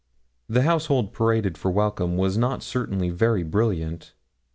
[0.49, 4.15] The household paraded for welcome was not certainly very brilliant.